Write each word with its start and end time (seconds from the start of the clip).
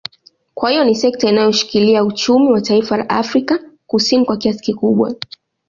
Kwa 0.53 0.69
hiyo 0.71 0.83
ni 0.83 0.95
sekta 0.95 1.27
iliyoushikila 1.29 2.03
uchumi 2.03 2.51
wa 2.51 2.61
taifa 2.61 2.97
la 2.97 3.09
Afrika 3.09 3.59
Kusini 3.87 4.25
kwa 4.25 4.37
kiasi 4.37 4.59
kikubwa 4.59 5.15